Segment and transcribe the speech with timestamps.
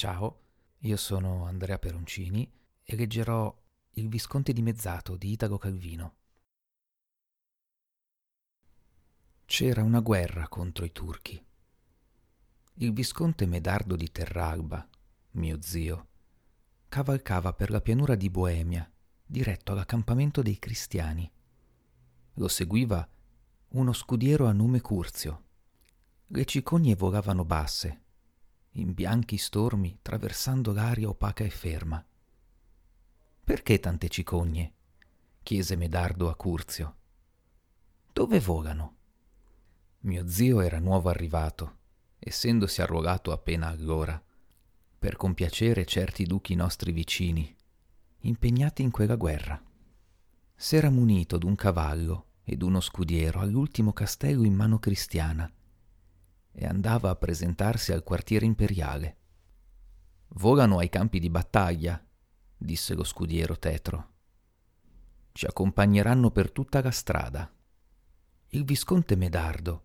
[0.00, 0.40] Ciao,
[0.78, 2.50] io sono Andrea Peroncini
[2.82, 3.54] e leggerò
[3.96, 6.14] Il Visconte dimezzato di Italo Calvino.
[9.44, 11.44] C'era una guerra contro i turchi.
[12.76, 14.88] Il visconte Medardo di Terralba,
[15.32, 16.08] mio zio,
[16.88, 18.90] cavalcava per la pianura di Boemia,
[19.22, 21.30] diretto all'accampamento dei cristiani.
[22.36, 23.06] Lo seguiva
[23.72, 25.44] uno scudiero a nome Curzio.
[26.28, 28.04] Le cicogne volavano basse,
[28.74, 32.04] in bianchi stormi traversando l'aria opaca e ferma.
[33.42, 34.72] Perché tante cicogne?
[35.42, 36.96] chiese Medardo a Curzio.
[38.12, 38.96] Dove volano?
[40.00, 41.78] Mio zio era nuovo arrivato,
[42.18, 44.22] essendosi arruolato appena allora,
[44.98, 47.54] per compiacere certi duchi nostri vicini,
[48.20, 49.60] impegnati in quella guerra.
[50.54, 55.50] S'era munito d'un cavallo ed uno scudiero all'ultimo castello in mano cristiana
[56.52, 59.16] e andava a presentarsi al quartiere imperiale.
[60.34, 62.02] Volano ai campi di battaglia,
[62.56, 64.08] disse lo scudiero tetro.
[65.32, 67.50] Ci accompagneranno per tutta la strada.
[68.48, 69.84] Il visconte Medardo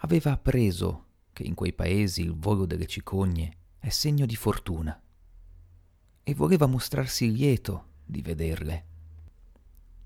[0.00, 5.00] aveva appreso che in quei paesi il volo delle cicogne è segno di fortuna
[6.22, 8.86] e voleva mostrarsi lieto di vederle,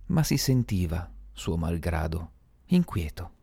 [0.06, 2.32] ma si sentiva, suo malgrado,
[2.66, 3.38] inquieto.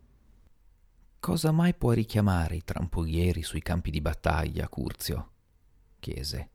[1.28, 5.32] Cosa mai può richiamare i trampolieri sui campi di battaglia, Curzio?
[6.00, 6.50] chiese.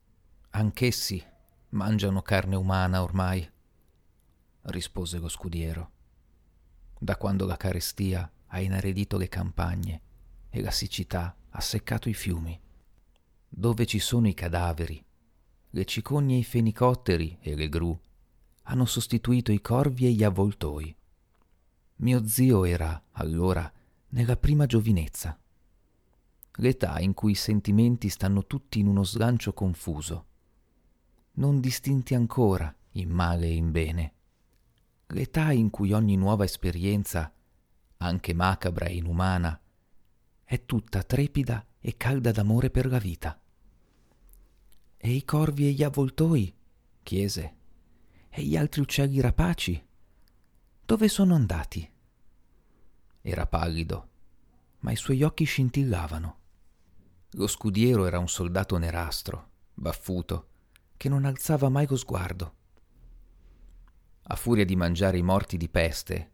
[0.49, 1.23] Anch'essi
[1.69, 3.47] mangiano carne umana ormai,
[4.61, 5.91] rispose lo scudiero.
[6.97, 10.01] Da quando la carestia ha inaridito le campagne
[10.49, 12.59] e la siccità ha seccato i fiumi.
[13.47, 15.05] Dove ci sono i cadaveri,
[15.69, 17.95] le cicogne e i fenicotteri e le gru
[18.63, 20.97] hanno sostituito i corvi e gli avvoltoi.
[21.97, 23.71] Mio zio era, allora,
[24.13, 25.39] nella prima giovinezza,
[26.57, 30.25] l'età in cui i sentimenti stanno tutti in uno slancio confuso,
[31.33, 34.13] non distinti ancora in male e in bene,
[35.07, 37.33] l'età in cui ogni nuova esperienza,
[37.97, 39.59] anche macabra e inumana,
[40.43, 43.41] è tutta trepida e calda d'amore per la vita.
[44.95, 46.55] E i corvi e gli avvoltoi?
[47.01, 47.55] chiese.
[48.29, 49.83] E gli altri uccelli rapaci?
[50.85, 51.89] Dove sono andati?
[53.25, 54.09] Era pallido,
[54.83, 56.39] ma i suoi occhi scintillavano.
[57.31, 60.47] Lo scudiero era un soldato nerastro, baffuto,
[60.97, 62.55] che non alzava mai lo sguardo.
[64.23, 66.31] A furia di mangiare i morti di peste,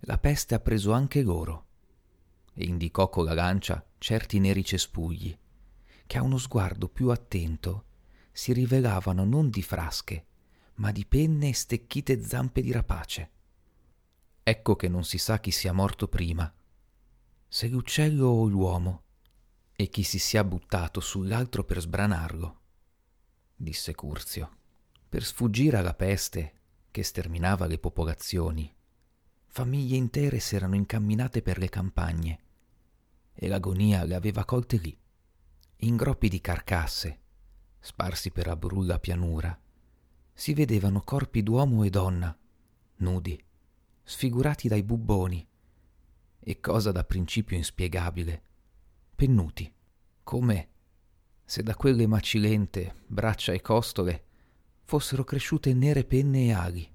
[0.00, 1.64] la peste ha preso anche loro
[2.52, 5.36] e indicò con la lancia certi neri cespugli,
[6.06, 7.84] che a uno sguardo più attento
[8.32, 10.26] si rivelavano non di frasche,
[10.74, 13.30] ma di penne e stecchite zampe di rapace.
[14.42, 16.50] Ecco che non si sa chi sia morto prima,
[17.48, 19.02] se l'uccello o l'uomo,
[19.74, 22.60] e chi si sia buttato sull'altro per sbranarlo,
[23.54, 24.54] disse Curzio.
[25.08, 26.52] Per sfuggire alla peste
[26.90, 28.74] che sterminava le popolazioni,
[29.46, 32.40] famiglie intere s'erano incamminate per le campagne
[33.32, 34.98] e l'agonia le aveva colte lì,
[35.80, 37.20] in groppi di carcasse,
[37.78, 39.58] sparsi per la brulla pianura.
[40.32, 42.36] Si vedevano corpi d'uomo e donna,
[42.96, 43.42] nudi,
[44.02, 45.46] sfigurati dai bubboni,
[46.48, 48.42] e cosa da principio inspiegabile,
[49.16, 49.68] pennuti,
[50.22, 50.68] come
[51.44, 54.24] se da quelle macilente braccia e costole
[54.84, 56.88] fossero cresciute nere penne e ali.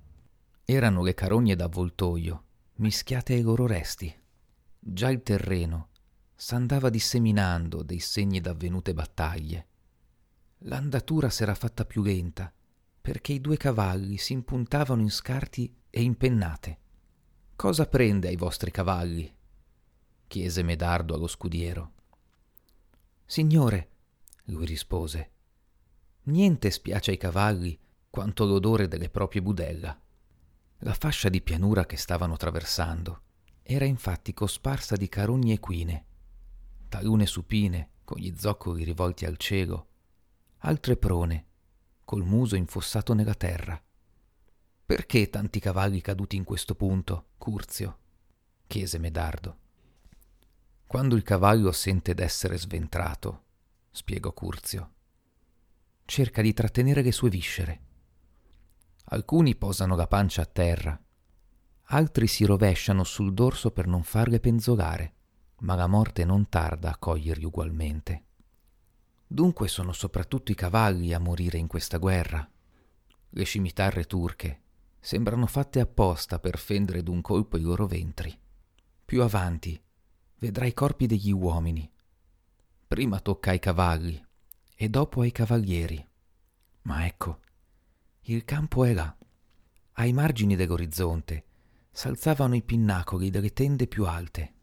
[0.64, 2.44] Erano le carogne d'avvoltoio,
[2.76, 4.14] mischiate ai loro resti.
[4.80, 5.90] Già il terreno
[6.34, 9.68] s'andava disseminando dei segni d'avvenute battaglie.
[10.60, 12.54] L'andatura s'era fatta più lenta,
[13.02, 16.80] perché i due cavalli si impuntavano in scarti e in pennate.
[17.54, 19.40] Cosa prende ai vostri cavalli?
[20.32, 21.92] Chiese Medardo allo scudiero.
[23.26, 23.90] Signore,
[24.46, 25.32] lui rispose,
[26.24, 27.78] niente spiace ai cavalli
[28.10, 30.00] quanto l'odore delle proprie budella.
[30.78, 33.24] La fascia di pianura che stavano traversando
[33.62, 36.06] era infatti cosparsa di carogne equine,
[36.88, 39.88] talune supine con gli zoccoli rivolti al cielo,
[40.60, 41.46] altre prone,
[42.06, 43.78] col muso infossato nella terra.
[44.86, 47.98] Perché tanti cavalli caduti in questo punto, Curzio?
[48.66, 49.58] chiese Medardo.
[50.92, 53.44] Quando il cavallo sente d'essere sventrato,
[53.92, 54.92] spiegò Curzio,
[56.04, 57.82] cerca di trattenere le sue viscere.
[59.06, 61.02] Alcuni posano la pancia a terra,
[61.84, 65.14] altri si rovesciano sul dorso per non farle penzolare,
[65.60, 68.24] ma la morte non tarda a coglierli ugualmente.
[69.26, 72.46] Dunque sono soprattutto i cavalli a morire in questa guerra.
[73.30, 74.62] Le scimitarre turche
[75.00, 78.38] sembrano fatte apposta per fendere d'un colpo i loro ventri.
[79.06, 79.82] Più avanti
[80.42, 81.88] vedrai i corpi degli uomini.
[82.88, 84.20] Prima tocca ai cavalli
[84.76, 86.04] e dopo ai cavalieri.
[86.84, 87.42] Ma ecco,
[88.22, 89.16] il campo è là.
[89.94, 91.46] Ai margini dell'orizzonte
[91.92, 94.54] s'alzavano i pinnacoli delle tende più alte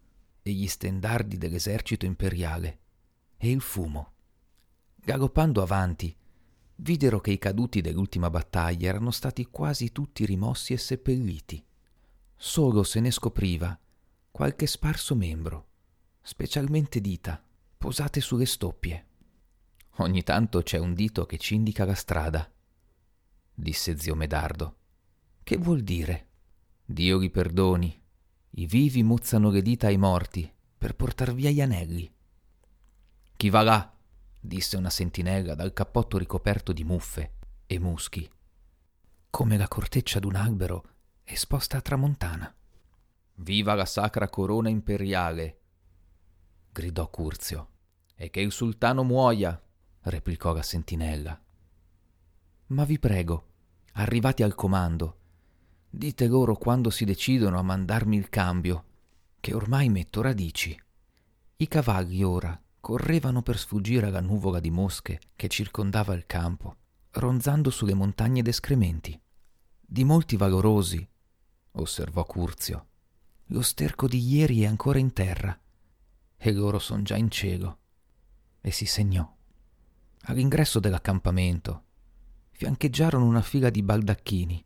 [0.43, 2.81] e gli stendardi dell'esercito imperiale
[3.37, 4.15] e il fumo.
[4.97, 6.13] Galoppando avanti,
[6.75, 11.65] videro che i caduti dell'ultima battaglia erano stati quasi tutti rimossi e seppelliti.
[12.35, 13.79] Solo se ne scopriva
[14.33, 15.68] qualche sparso membro,
[16.21, 17.43] specialmente dita,
[17.77, 19.07] posate sulle stoppie.
[19.97, 22.51] Ogni tanto c'è un dito che ci indica la strada,
[23.53, 24.77] disse zio Medardo.
[25.43, 26.27] Che vuol dire?
[26.85, 28.03] Dio li perdoni.
[28.51, 32.11] I vivi mozzano le dita ai morti per portar via gli anelli.
[33.37, 33.93] Chi va là?
[34.41, 37.35] disse una sentinella dal cappotto ricoperto di muffe
[37.67, 38.29] e muschi,
[39.31, 40.85] come la corteccia d'un albero
[41.25, 42.55] esposta a tramontana.
[43.35, 45.61] Viva la sacra corona imperiale!
[46.73, 47.69] Gridò Curzio.
[48.15, 49.61] E che il sultano muoia!
[50.03, 51.41] replicò la sentinella.
[52.69, 53.47] Ma vi prego,
[53.93, 55.19] arrivati al comando,
[55.89, 58.85] dite loro quando si decidono a mandarmi il cambio,
[59.41, 60.79] che ormai metto radici.
[61.57, 66.77] I cavalli ora correvano per sfuggire alla nuvola di mosche che circondava il campo,
[67.13, 69.19] ronzando sulle montagne d'escrementi.
[69.81, 71.07] Di molti valorosi,
[71.73, 72.87] osservò Curzio,
[73.47, 75.59] lo sterco di ieri è ancora in terra,
[76.39, 77.79] e loro son già in cielo.
[78.61, 79.31] E si segnò.
[80.23, 81.83] All'ingresso dell'accampamento
[82.51, 84.65] fiancheggiarono una fila di baldacchini,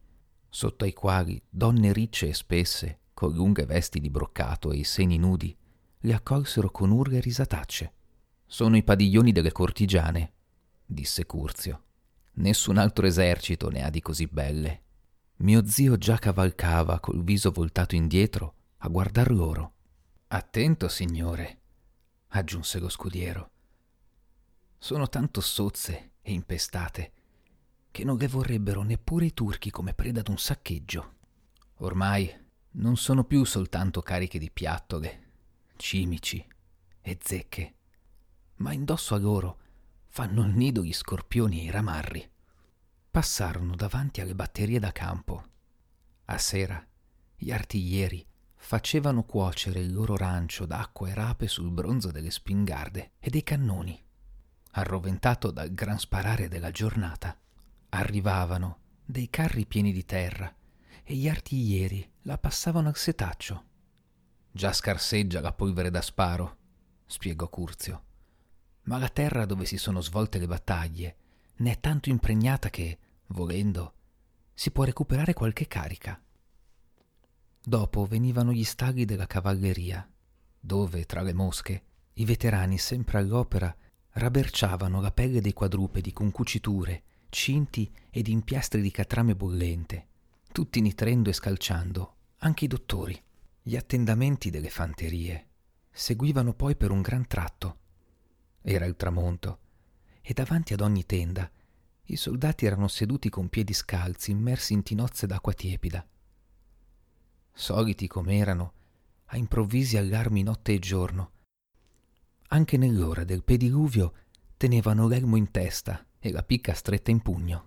[0.49, 5.19] sotto ai quali donne ricce e spesse, con lunghe vesti di broccato e i seni
[5.19, 5.55] nudi,
[6.01, 7.93] li accolsero con urle e risatacce.
[8.47, 10.33] Sono i padiglioni delle cortigiane,
[10.87, 11.83] disse Curzio.
[12.35, 14.81] Nessun altro esercito ne ha di così belle.
[15.37, 19.73] Mio zio già cavalcava col viso voltato indietro a guardar loro.
[20.29, 21.59] Attento, signore,
[22.33, 23.51] aggiunse lo scudiero.
[24.79, 27.13] Sono tanto sozze e impestate
[27.91, 31.15] che non le vorrebbero neppure i turchi come preda d'un saccheggio.
[31.79, 32.31] Ormai
[32.73, 35.31] non sono più soltanto cariche di piattole,
[35.77, 36.45] cimici
[37.01, 37.75] e zecche,
[38.57, 39.59] ma indosso a loro
[40.09, 42.31] fanno il nido gli scorpioni e i ramarri.
[43.11, 45.45] Passarono davanti alle batterie da campo.
[46.27, 46.85] A sera
[47.37, 48.27] gli artiglieri
[48.65, 54.01] facevano cuocere il loro rancio d'acqua e rape sul bronzo delle spingarde e dei cannoni.
[54.75, 57.37] Arroventato dal gran sparare della giornata,
[57.91, 60.55] arrivavano dei carri pieni di terra
[61.03, 63.65] e gli artiglieri la passavano al setaccio.
[64.53, 66.57] Già scarseggia la polvere da sparo,
[67.05, 68.05] spiegò Curzio,
[68.85, 71.17] ma la terra dove si sono svolte le battaglie
[71.57, 73.95] ne è tanto impregnata che, volendo,
[74.55, 76.22] si può recuperare qualche carica.
[77.65, 80.09] Dopo venivano gli stagli della cavalleria,
[80.59, 81.83] dove, tra le mosche,
[82.15, 83.75] i veterani sempre all'opera
[84.15, 90.07] rabberciavano la pelle dei quadrupedi con cuciture cinti ed in piastri di catrame bollente,
[90.53, 93.21] tutti nitrendo e scalciando, anche i dottori.
[93.63, 95.47] Gli attendamenti delle fanterie
[95.91, 97.79] seguivano poi per un gran tratto.
[98.61, 99.59] Era il tramonto,
[100.21, 101.51] e davanti ad ogni tenda
[102.07, 106.07] i soldati erano seduti con piedi scalzi, immersi in tinozze d'acqua tiepida.
[107.53, 108.73] Soliti com'erano,
[109.27, 111.31] a improvvisi allarmi notte e giorno,
[112.49, 114.13] anche nell'ora del pediluvio
[114.59, 117.65] tenevano l'elmo in testa e la picca stretta in pugno.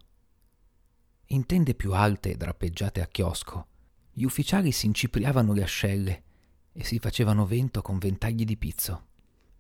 [1.28, 3.68] In tende più alte e drappeggiate a chiosco,
[4.12, 6.24] gli ufficiali si incipriavano le ascelle
[6.72, 9.08] e si facevano vento con ventagli di pizzo.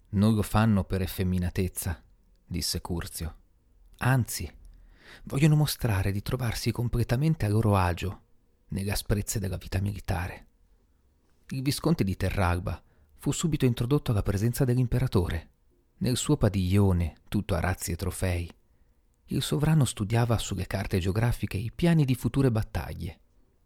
[0.09, 2.03] Non lo fanno per effeminatezza,
[2.45, 3.35] disse Curzio.
[3.97, 4.51] Anzi,
[5.23, 8.24] vogliono mostrare di trovarsi completamente a loro agio
[8.75, 10.47] nelle asprezze della vita militare.
[11.49, 12.81] Il visconte di Terralba
[13.15, 15.49] fu subito introdotto alla presenza dell'imperatore.
[15.97, 18.51] Nel suo padiglione, tutto a razzi e trofei,
[19.29, 23.19] il sovrano studiava sulle carte geografiche i piani di future battaglie.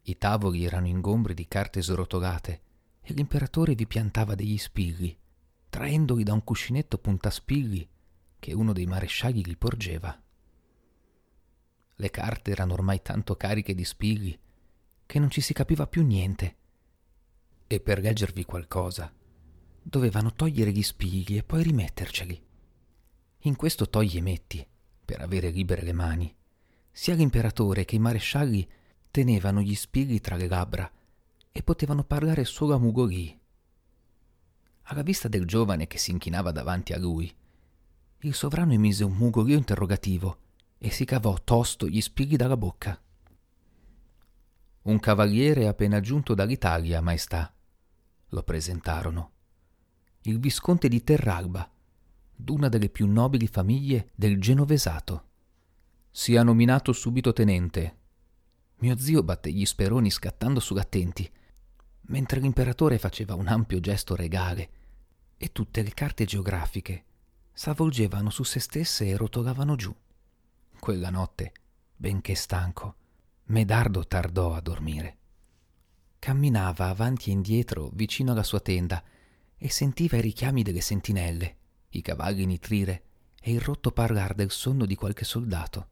[0.03, 2.61] I tavoli erano ingombri di carte srotolate
[3.01, 5.17] e l'imperatore vi piantava degli spilli,
[5.69, 7.89] traendoli da un cuscinetto puntaspilli
[8.37, 10.17] che uno dei marescialli gli porgeva.
[11.95, 14.39] Le carte erano ormai tanto cariche di spilli
[15.09, 16.55] che non ci si capiva più niente.
[17.65, 19.11] E per leggervi qualcosa
[19.81, 22.39] dovevano togliere gli spigli e poi rimetterceli.
[23.39, 24.63] In questo togli e metti
[25.03, 26.31] per avere libere le mani.
[26.91, 28.69] Sia l'imperatore che i marescialli
[29.09, 30.91] tenevano gli spilli tra le labbra
[31.51, 33.35] e potevano parlare solo a mugolì.
[34.83, 37.35] Alla vista del giovane che si inchinava davanti a lui,
[38.19, 40.37] il sovrano emise un mugolio interrogativo
[40.77, 43.01] e si cavò tosto gli spilli dalla bocca.
[44.81, 46.33] Un cavaliere appena giunto
[52.33, 55.23] d'una delle più nobili famiglie del Genovesato.
[56.09, 57.97] Sia nominato subito tenente.
[58.77, 61.29] Mio zio batté gli speroni scattando sull'attenti,
[62.03, 64.69] mentre l'imperatore faceva un ampio gesto regale
[65.37, 67.03] e tutte le carte geografiche
[67.51, 69.93] s'avvolgevano su se stesse e rotolavano giù.
[70.79, 71.51] Quella notte,
[71.95, 72.95] benché stanco,
[73.49, 75.17] Medardo tardò a dormire.
[76.19, 79.03] Camminava avanti e indietro vicino alla sua tenda
[79.57, 81.57] e sentiva i richiami delle sentinelle,
[81.89, 83.03] i cavalli nitrire
[83.41, 85.87] e il rotto parlar del sonno di qualche soldato.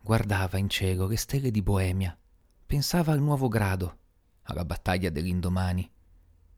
[0.00, 2.16] Guardava in cielo le stelle di Boemia,
[2.64, 3.98] pensava al nuovo grado,
[4.42, 5.90] alla battaglia dell'indomani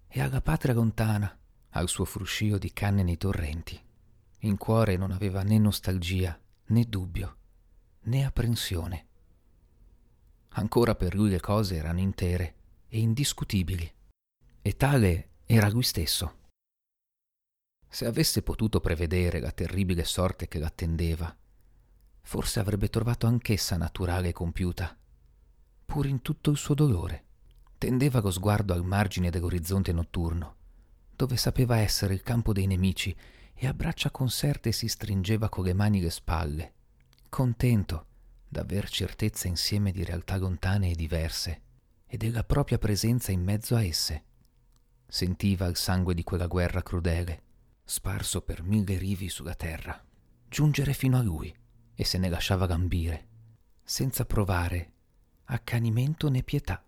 [0.06, 1.34] e alla patria lontana,
[1.70, 3.80] al suo fruscio di canne nei torrenti.
[4.40, 7.36] In cuore non aveva né nostalgia, né dubbio,
[8.02, 9.06] né apprensione.
[10.54, 12.54] Ancora per lui le cose erano intere
[12.88, 13.90] e indiscutibili,
[14.60, 16.40] e tale era lui stesso.
[17.88, 21.34] Se avesse potuto prevedere la terribile sorte che l'attendeva,
[22.20, 24.96] forse avrebbe trovato anch'essa naturale e compiuta,
[25.86, 27.24] pur in tutto il suo dolore.
[27.78, 30.56] Tendeva lo sguardo al margine dell'orizzonte notturno,
[31.16, 33.14] dove sapeva essere il campo dei nemici,
[33.54, 36.72] e a braccia conserte si stringeva con le mani le spalle,
[37.28, 38.06] contento
[38.52, 41.62] d'aver certezza insieme di realtà lontane e diverse,
[42.06, 44.24] e della propria presenza in mezzo a esse.
[45.06, 47.42] Sentiva il sangue di quella guerra crudele,
[47.82, 49.98] sparso per mille rivi sulla terra,
[50.46, 51.54] giungere fino a lui
[51.94, 53.26] e se ne lasciava lambire,
[53.82, 54.92] senza provare
[55.44, 56.84] accanimento né pietà.